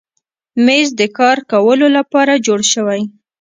مېز 0.65 0.87
د 0.99 1.01
کار 1.17 1.37
کولو 1.51 1.87
لپاره 1.97 2.41
جوړ 2.45 2.59
شوی. 2.73 3.01